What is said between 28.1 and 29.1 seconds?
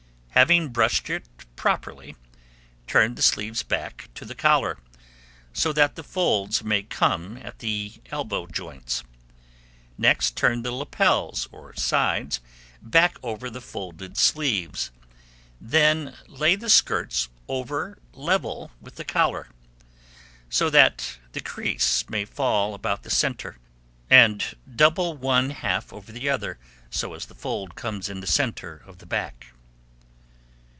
the centre of the